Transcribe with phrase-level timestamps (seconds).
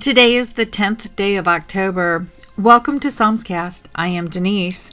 [0.00, 2.24] Today is the 10th day of October.
[2.56, 3.88] Welcome to Psalmscast.
[3.94, 4.92] I am Denice.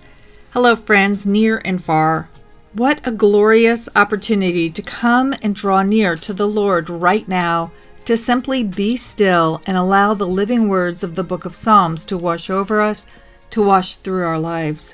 [0.51, 2.27] Hello, friends near and far.
[2.73, 7.71] What a glorious opportunity to come and draw near to the Lord right now,
[8.03, 12.17] to simply be still and allow the living words of the book of Psalms to
[12.17, 13.05] wash over us,
[13.51, 14.93] to wash through our lives.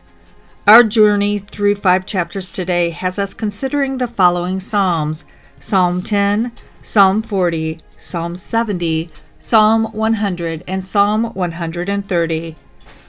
[0.67, 5.25] Our journey through five chapters today has us considering the following Psalms
[5.59, 6.51] Psalm 10,
[6.83, 9.09] Psalm 40, Psalm 70,
[9.45, 12.55] Psalm 100, and Psalm 130.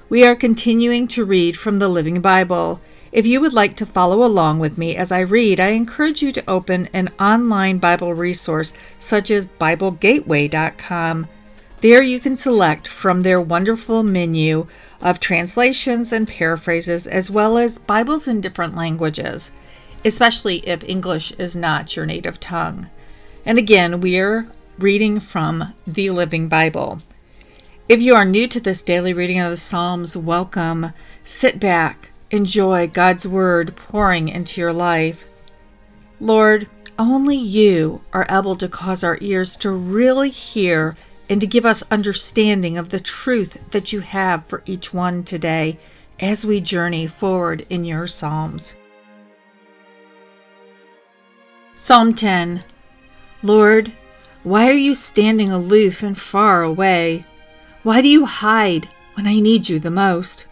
[0.09, 2.80] We are continuing to read from the Living Bible.
[3.12, 6.33] If you would like to follow along with me as I read, I encourage you
[6.33, 11.28] to open an online Bible resource such as BibleGateway.com.
[11.80, 14.66] There you can select from their wonderful menu
[15.01, 19.53] of translations and paraphrases, as well as Bibles in different languages,
[20.05, 22.91] especially if English is not your native tongue.
[23.47, 27.01] And again, we are reading from the Living Bible.
[27.89, 30.92] If you are new to this daily reading of the Psalms, welcome.
[31.22, 35.25] Sit back, enjoy God's Word pouring into your life.
[36.19, 40.97] Lord, only you are able to cause our ears to really hear
[41.28, 45.78] and to give us understanding of the truth that you have for each one today
[46.19, 48.75] as we journey forward in your Psalms.
[51.77, 52.64] Psalm 10
[53.42, 53.92] Lord,
[54.45, 57.25] why are you standing aloof and far away?
[57.83, 60.47] Why do you hide when I need you the most?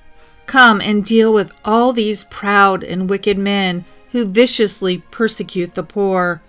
[0.47, 6.43] Come and deal with all these proud and wicked men who viciously persecute the poor.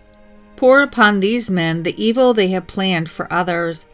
[0.56, 3.86] Pour upon these men the evil they have planned for others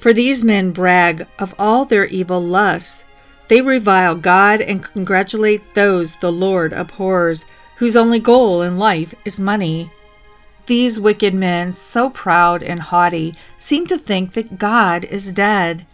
[0.00, 3.04] for these men brag of all their evil lusts.
[3.48, 7.44] They revile God and congratulate those the Lord abhors,
[7.76, 9.90] whose only goal in life is money.
[10.70, 15.84] These wicked men, so proud and haughty, seem to think that God is dead.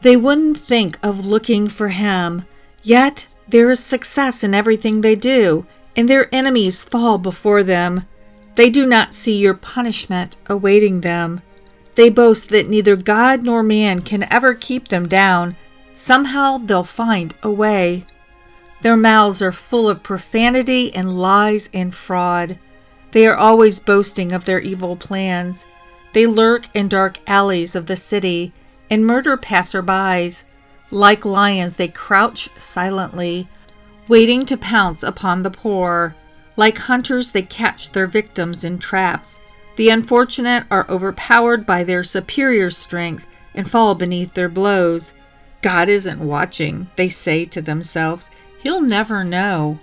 [0.00, 2.44] They wouldn't think of looking for him,
[2.82, 8.06] yet there is success in everything they do, and their enemies fall before them.
[8.56, 11.40] They do not see your punishment awaiting them.
[11.94, 15.54] They boast that neither God nor man can ever keep them down.
[15.94, 18.02] Somehow they'll find a way.
[18.80, 22.58] Their mouths are full of profanity and lies and fraud.
[23.14, 25.66] They are always boasting of their evil plans.
[26.14, 28.52] They lurk in dark alleys of the city
[28.90, 30.42] and murder passerbys.
[30.90, 33.46] Like lions, they crouch silently,
[34.08, 36.16] waiting to pounce upon the poor.
[36.56, 39.38] Like hunters, they catch their victims in traps.
[39.76, 45.14] The unfortunate are overpowered by their superior strength and fall beneath their blows.
[45.62, 48.28] God isn't watching, they say to themselves.
[48.64, 49.78] He'll never know.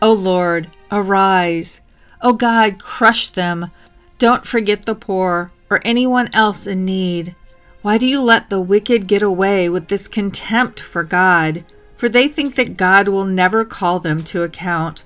[0.00, 1.80] O Lord, arise.
[2.22, 3.70] O God, crush them.
[4.18, 7.34] Don't forget the poor or anyone else in need.
[7.82, 11.64] Why do you let the wicked get away with this contempt for God?
[11.96, 15.04] For they think that God will never call them to account.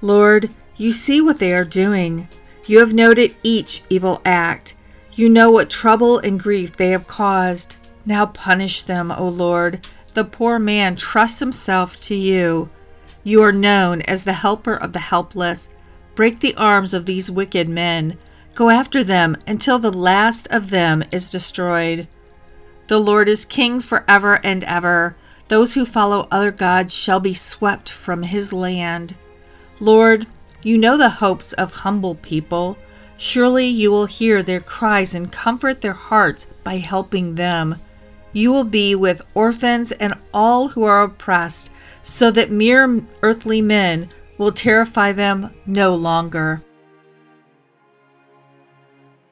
[0.00, 2.28] Lord, you see what they are doing.
[2.66, 4.74] You have noted each evil act.
[5.12, 7.76] You know what trouble and grief they have caused.
[8.04, 9.86] Now punish them, O Lord.
[10.14, 12.70] The poor man trusts himself to you.
[13.22, 15.70] You are known as the helper of the helpless.
[16.16, 18.16] Break the arms of these wicked men.
[18.54, 22.08] Go after them until the last of them is destroyed.
[22.86, 25.14] The Lord is king forever and ever.
[25.48, 29.14] Those who follow other gods shall be swept from his land.
[29.78, 30.26] Lord,
[30.62, 32.78] you know the hopes of humble people.
[33.18, 37.76] Surely you will hear their cries and comfort their hearts by helping them.
[38.32, 41.70] You will be with orphans and all who are oppressed,
[42.02, 46.62] so that mere earthly men will terrify them no longer.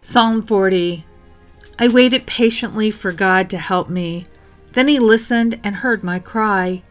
[0.00, 1.04] Psalm 40
[1.78, 4.25] I waited patiently for God to help me.
[4.72, 6.82] Then he listened and heard my cry.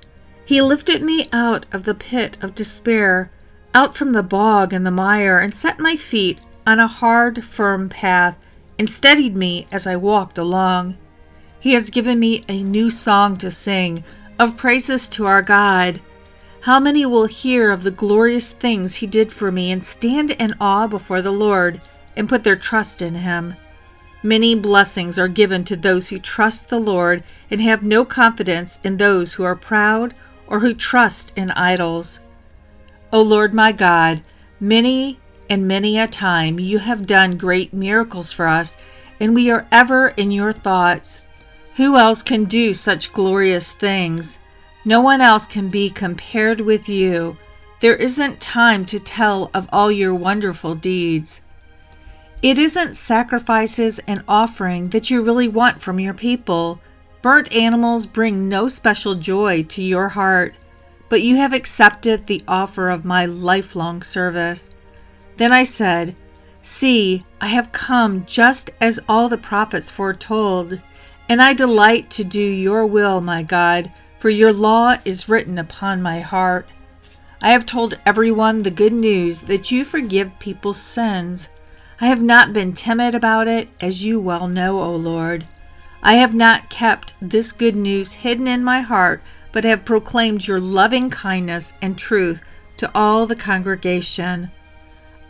[0.46, 3.31] He lifted me out of the pit of despair
[3.74, 7.90] out from the bog and the mire, and set my feet on a hard, firm
[7.90, 8.38] path,
[8.78, 10.98] and steadied me as I walked along.
[11.59, 14.04] He has given me a new song to sing
[14.38, 16.01] of praises to our God.
[16.63, 20.56] How many will hear of the glorious things He did for me and stand in
[20.62, 21.81] awe before the Lord
[22.15, 23.56] and put their trust in Him?
[24.24, 27.21] Many blessings are given to those who trust the Lord
[27.51, 30.13] and have no confidence in those who are proud
[30.48, 32.21] or who trust in idols.
[33.12, 34.21] O Lord my God,
[34.57, 35.19] many
[35.50, 38.77] and many a time you have done great miracles for us,
[39.19, 41.24] and we are ever in your thoughts.
[41.75, 44.39] Who else can do such glorious things?
[44.85, 47.38] No one else can be compared with you.
[47.80, 51.41] There isn't time to tell of all your wonderful deeds.
[52.41, 56.81] It isn't sacrifices and offering that you really want from your people.
[57.21, 60.53] Burnt animals bring no special joy to your heart,
[61.07, 64.69] but you have accepted the offer of my lifelong service.
[65.38, 66.18] Then I said,
[66.62, 70.81] See, I have come just as all the prophets foretold,
[71.30, 73.89] and I delight to do your will, my God,
[74.24, 76.66] for your law is written upon my heart.
[77.42, 81.50] I have told everyone the good news that you forgive people's sins.
[82.00, 85.46] I have not been timid about it, as you well know, O Lord.
[86.02, 89.22] I have not kept this good news hidden in my heart,
[89.52, 92.42] but have proclaimed your loving kindness and truth
[92.78, 94.52] to all the congregation.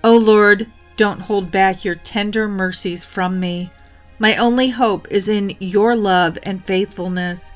[0.03, 0.67] O Lord,
[0.97, 3.71] don't hold back your tender mercies from me.
[4.19, 7.51] My only hope is in your love and faithfulness.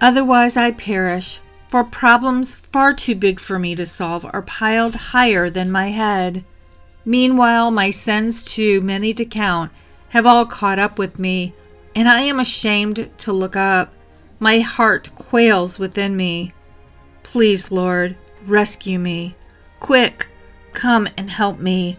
[0.00, 5.50] Otherwise, I perish, for problems far too big for me to solve are piled higher
[5.50, 6.44] than my head.
[7.04, 9.70] Meanwhile, my sins, too many to count,
[10.10, 11.52] have all caught up with me
[11.94, 13.92] and I am ashamed to look up.
[14.38, 16.54] My heart quails within me.
[17.22, 19.34] Please, Lord, rescue me.
[19.80, 20.28] Quick,
[20.72, 21.96] come and help me.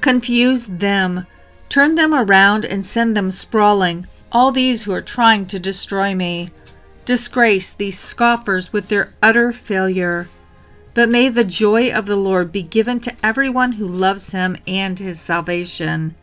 [0.00, 1.26] Confuse them.
[1.68, 6.50] Turn them around and send them sprawling, all these who are trying to destroy me.
[7.04, 10.28] Disgrace these scoffers with their utter failure.
[10.94, 14.98] But may the joy of the Lord be given to everyone who loves him and
[14.98, 16.14] his salvation.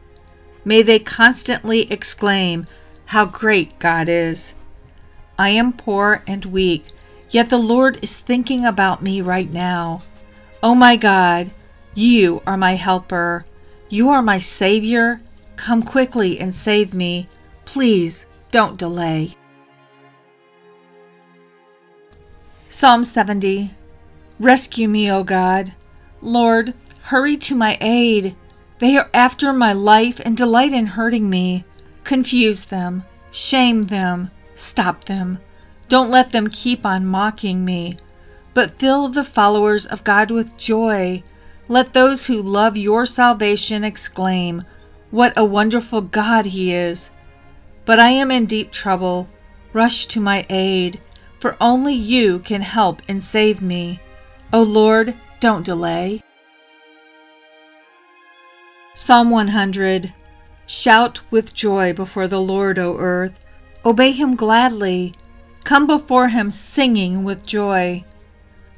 [0.63, 2.65] May they constantly exclaim,
[3.05, 4.55] how great God is.
[5.37, 6.85] I am poor and weak,
[7.29, 10.03] yet the Lord is thinking about me right now.
[10.63, 11.51] Oh my God,
[11.93, 13.45] you are my helper.
[13.89, 15.19] You are my Savior.
[15.57, 17.27] Come quickly and save me.
[17.65, 19.35] Please don't delay.
[22.73, 23.69] Psalm 70
[24.39, 25.73] Rescue me, O God.
[26.21, 28.33] Lord, hurry to my aid.
[28.79, 31.65] They are after my life and delight in hurting me.
[32.05, 35.39] Confuse them, shame them, stop them.
[35.89, 37.97] Don't let them keep on mocking me,
[38.53, 41.23] but fill the followers of God with joy.
[41.67, 44.63] Let those who love your salvation exclaim,
[45.09, 47.11] What a wonderful God He is!
[47.83, 49.27] But I am in deep trouble.
[49.73, 51.01] Rush to my aid,
[51.41, 53.99] for only you can help and save me.
[54.53, 56.21] O Lord, don't delay.
[58.93, 60.13] Psalm 100
[60.67, 63.39] Shout with joy before the Lord, O earth.
[63.83, 65.13] Obey him gladly.
[65.63, 68.05] Come before him singing with joy.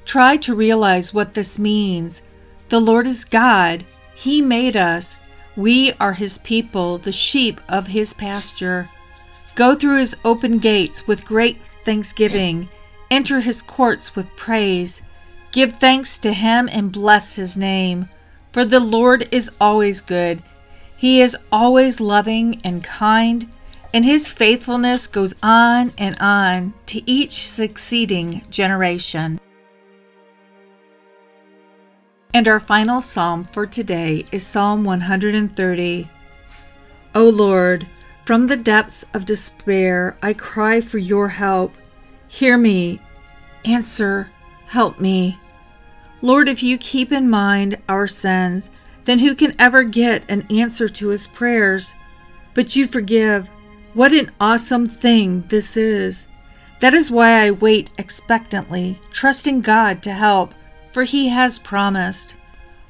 [0.05, 2.23] Try to realize what this means.
[2.69, 3.85] The Lord is God.
[4.15, 5.17] He made us.
[5.55, 8.89] We are his people, the sheep of his pasture.
[9.55, 12.69] Go through his open gates with great thanksgiving.
[13.11, 15.01] Enter his courts with praise.
[15.51, 18.09] Give thanks to him and bless his name.
[18.51, 20.43] For the Lord is always good
[21.03, 23.51] he is always loving and kind,
[23.93, 29.37] and his faithfulness goes on and on to each succeeding generation.
[32.33, 36.09] And our final psalm for today is Psalm 130.
[37.15, 37.85] O Lord,
[38.25, 41.77] from the depths of despair I cry for your help.
[42.27, 43.01] Hear me,
[43.65, 44.31] answer,
[44.67, 45.39] help me.
[46.21, 48.69] Lord, if you keep in mind our sins,
[49.03, 51.95] then who can ever get an answer to his prayers?
[52.53, 53.49] But you forgive.
[53.93, 56.29] What an awesome thing this is.
[56.79, 60.53] That is why I wait expectantly, trusting God to help,
[60.91, 62.35] for he has promised.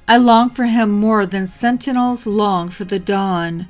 [0.08, 3.70] I long for him more than sentinels long for the dawn.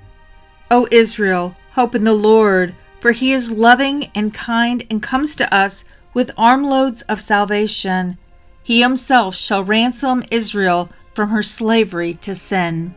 [0.73, 5.53] O Israel, hope in the Lord, for he is loving and kind and comes to
[5.53, 5.83] us
[6.15, 8.17] with armloads of salvation.
[8.63, 12.95] He himself shall ransom Israel from her slavery to sin.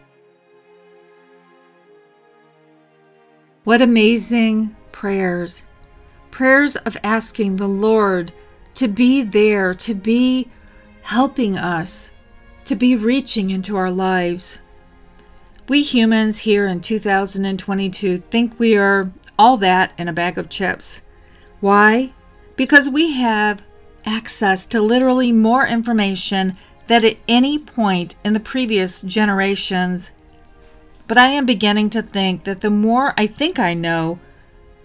[3.65, 5.67] What amazing prayers!
[6.31, 8.33] Prayers of asking the Lord
[8.73, 10.49] to be there, to be
[11.03, 12.11] helping us,
[12.65, 14.61] to be reaching into our lives.
[15.69, 21.03] We humans here in 2022 think we are all that in a bag of chips.
[21.59, 22.13] Why?
[22.55, 23.65] Because we have
[24.05, 26.57] access to literally more information
[26.87, 30.13] than at any point in the previous generations.
[31.09, 34.21] But I am beginning to think that the more I think I know,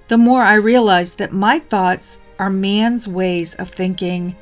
[0.07, 4.35] the more I realize that my thoughts are man's ways of thinking,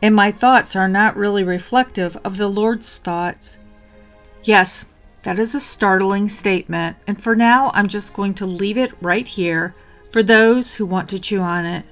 [0.00, 3.58] and my thoughts are not really reflective of the Lord's thoughts.
[4.44, 4.86] Yes,
[5.22, 9.26] that is a startling statement, and for now I'm just going to leave it right
[9.26, 9.74] here
[10.10, 11.84] for those who want to chew on it.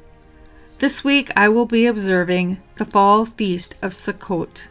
[0.78, 4.68] This week I will be observing the fall feast of Sukkot.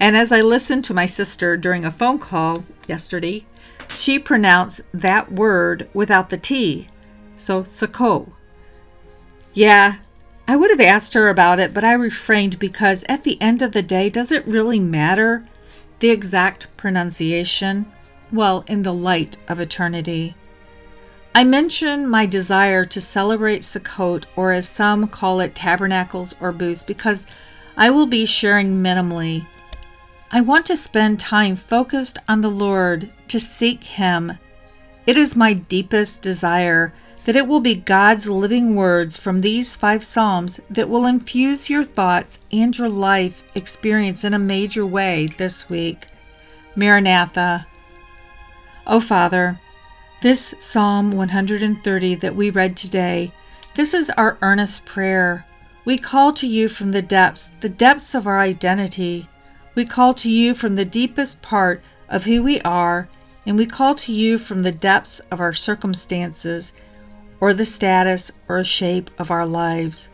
[0.00, 3.44] And as I listened to my sister during a phone call yesterday,
[3.88, 6.88] she pronounced that word without the T,
[7.36, 8.32] so Sako.
[9.52, 9.96] Yeah,
[10.48, 13.72] I would have asked her about it, but I refrained because at the end of
[13.72, 15.46] the day, does it really matter
[16.04, 17.86] the exact pronunciation?
[18.30, 20.34] Well, in the light of eternity.
[21.34, 26.82] I mention my desire to celebrate Sukkot, or as some call it, tabernacles or booths,
[26.82, 27.26] because
[27.74, 29.46] I will be sharing minimally.
[30.30, 34.34] I want to spend time focused on the Lord to seek Him.
[35.06, 36.92] It is my deepest desire
[37.24, 41.84] that it will be God's living words from these five Psalms that will infuse your
[41.84, 46.06] thoughts and your life experience in a major way this week.
[46.76, 47.66] Maranatha.
[48.86, 49.58] O oh, Father,
[50.20, 53.32] this Psalm 130 that we read today,
[53.74, 55.46] this is our earnest prayer.
[55.86, 59.28] We call to you from the depths, the depths of our identity.
[59.74, 63.08] We call to you from the deepest part of who we are,
[63.46, 66.74] and we call to you from the depths of our circumstances
[67.44, 70.08] or the status or shape of our lives.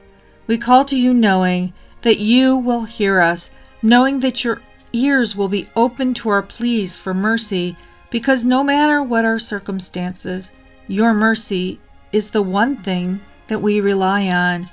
[0.49, 1.73] We call to you knowing
[2.03, 4.61] that you will hear us, knowing that your
[4.93, 7.77] ears will be open to our pleas for mercy,
[8.11, 10.51] because no matter what our circumstances,
[10.89, 11.79] your mercy
[12.11, 14.69] is the one thing that we rely on,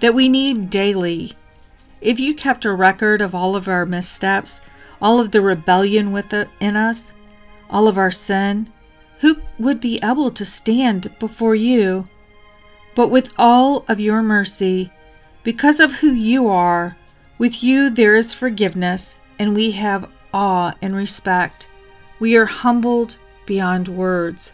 [0.00, 1.32] that we need daily.
[2.02, 4.60] If you kept a record of all of our missteps,
[5.00, 7.14] all of the rebellion within us,
[7.70, 8.70] all of our sin,
[9.22, 12.08] who would be able to stand before you?
[12.96, 14.92] But with all of your mercy,
[15.44, 16.96] because of who you are,
[17.38, 21.68] with you there is forgiveness, and we have awe and respect.
[22.18, 24.52] We are humbled beyond words.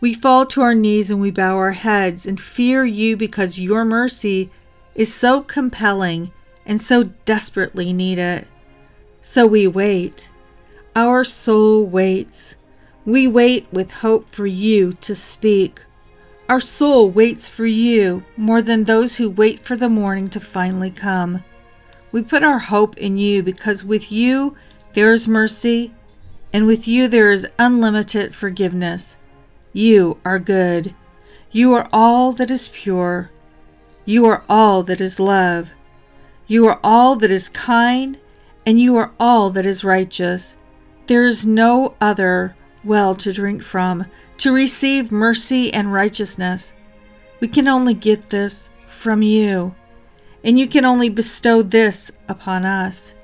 [0.00, 3.84] We fall to our knees and we bow our heads and fear you because your
[3.84, 4.48] mercy
[4.94, 6.30] is so compelling
[6.64, 8.46] and so desperately needed.
[9.22, 10.30] So we wait.
[10.94, 12.57] Our soul waits.
[13.08, 15.80] We wait with hope for you to speak.
[16.46, 20.90] Our soul waits for you more than those who wait for the morning to finally
[20.90, 21.42] come.
[22.12, 24.56] We put our hope in you because with you
[24.92, 25.94] there is mercy,
[26.52, 29.16] and with you there is unlimited forgiveness.
[29.72, 30.94] You are good.
[31.50, 33.30] You are all that is pure.
[34.04, 35.70] You are all that is love.
[36.46, 38.18] You are all that is kind,
[38.66, 40.56] and you are all that is righteous.
[41.06, 44.06] There is no other well to drink from,
[44.38, 46.74] to receive mercy and righteousness.
[47.40, 49.74] We can only get this from you,
[50.42, 53.14] and you can only bestow this upon us.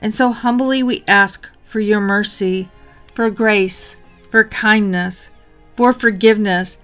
[0.00, 2.68] And so humbly we ask for your mercy,
[3.14, 3.96] for grace,
[4.30, 5.30] for kindness,
[5.76, 6.78] for forgiveness,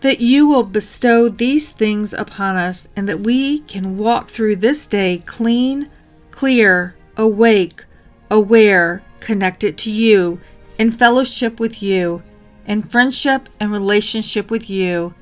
[0.00, 4.86] that you will bestow these things upon us, and that we can walk through this
[4.86, 5.90] day clean,
[6.30, 7.84] clear, awake,
[8.30, 10.40] aware, connected to you
[10.80, 12.22] in fellowship with you,
[12.64, 15.12] in friendship and relationship with you,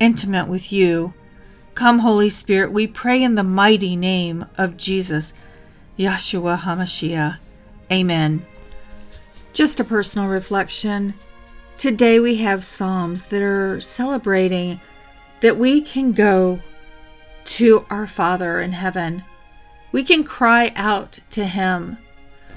[0.00, 1.12] intimate with you.
[1.74, 5.34] Come, Holy Spirit, we pray in the mighty name of Jesus,
[5.98, 7.36] Yeshua HaMashiach.
[7.92, 8.46] Amen.
[9.52, 11.12] Just a personal reflection.
[11.76, 14.80] Today we have Psalms that are celebrating
[15.42, 16.58] that we can go
[17.44, 19.24] to our Father in heaven.
[19.92, 21.98] We can cry out to Him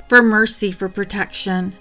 [0.08, 1.76] for mercy, for protection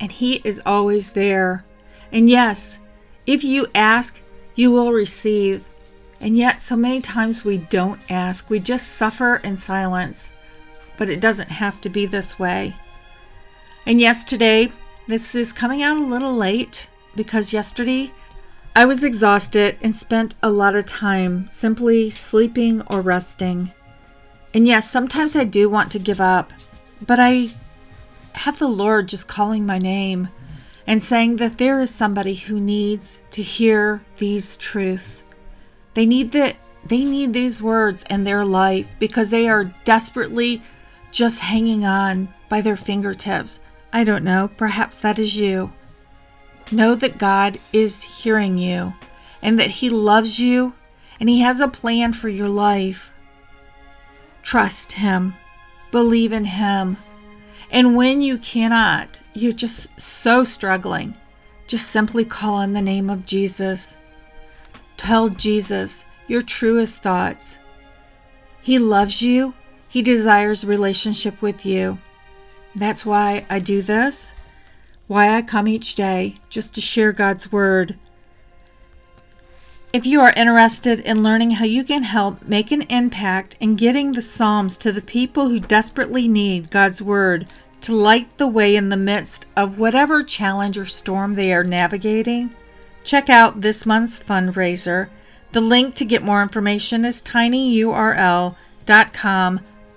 [0.00, 1.64] and He is always there.
[2.12, 2.78] And yes,
[3.26, 4.22] if you ask,
[4.54, 5.68] you will receive.
[6.20, 10.32] And yet, so many times we don't ask, we just suffer in silence.
[10.96, 12.74] But it doesn't have to be this way.
[13.84, 14.72] And yes, today,
[15.06, 18.12] this is coming out a little late because yesterday
[18.74, 23.72] I was exhausted and spent a lot of time simply sleeping or resting.
[24.52, 26.52] And yes, sometimes I do want to give up,
[27.06, 27.50] but I
[28.36, 30.28] have the Lord just calling my name
[30.86, 35.24] and saying that there is somebody who needs to hear these truths.
[35.94, 40.62] They need that they need these words in their life because they are desperately
[41.10, 43.58] just hanging on by their fingertips.
[43.92, 45.72] I don't know, perhaps that is you.
[46.70, 48.94] Know that God is hearing you
[49.42, 50.74] and that He loves you
[51.18, 53.10] and He has a plan for your life.
[54.42, 55.34] Trust Him,
[55.90, 56.98] believe in Him,
[57.70, 61.16] and when you cannot, you're just so struggling,
[61.66, 63.96] just simply call on the name of Jesus.
[64.96, 67.58] Tell Jesus your truest thoughts.
[68.62, 69.54] He loves you,
[69.88, 71.98] He desires relationship with you.
[72.74, 74.34] That's why I do this,
[75.06, 77.98] why I come each day, just to share God's Word.
[79.96, 84.12] If you are interested in learning how you can help make an impact in getting
[84.12, 87.46] the Psalms to the people who desperately need God's Word
[87.80, 92.54] to light the way in the midst of whatever challenge or storm they are navigating,
[93.04, 95.08] check out this month's fundraiser.
[95.52, 98.54] The link to get more information is tinyurl.com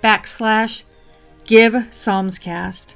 [0.02, 0.82] backslash
[1.44, 2.94] give psalmscast.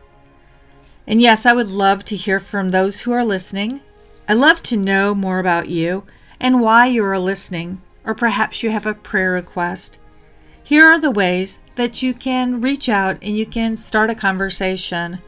[1.07, 3.83] And yes, I would love to hear from those who are listening.
[4.27, 6.05] I love to know more about you
[6.45, 9.99] and why you are listening, or perhaps you have a prayer request.
[10.63, 15.21] Here are the ways that you can reach out and you can start a conversation.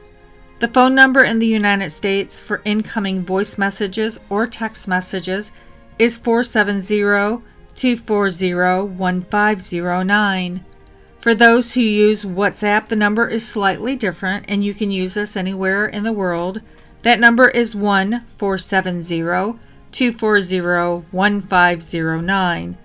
[0.59, 5.51] The phone number in the United States for incoming voice messages or text messages
[5.97, 7.41] is 470
[7.73, 8.53] 240
[8.95, 10.65] 1509.
[11.19, 15.35] For those who use WhatsApp, the number is slightly different and you can use this
[15.35, 16.61] anywhere in the world.
[17.01, 19.57] That number is 1 470
[19.97, 22.77] 240 1509.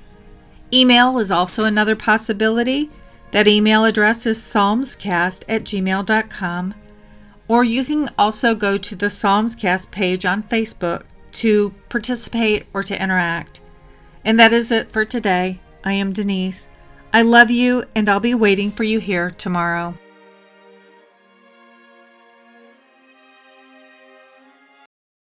[0.72, 2.88] Email is also another possibility.
[3.32, 6.74] That email address is psalmscast at gmail.com.
[7.48, 11.02] Or you can also go to the Psalmscast page on Facebook
[11.32, 13.60] to participate or to interact.
[14.24, 15.60] And that is it for today.
[15.84, 16.70] I am Denice.
[17.12, 19.94] I love you, and I'll be waiting for you here tomorrow.